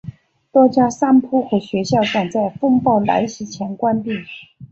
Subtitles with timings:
[0.51, 4.09] 多家商铺和学校赶在风暴来袭前关闭。